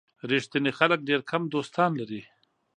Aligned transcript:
ریښتیني 0.29 0.71
خلک 0.79 0.99
ډېر 1.09 1.21
کم 1.29 1.41
دوستان 1.53 1.91
لري. 1.99 2.21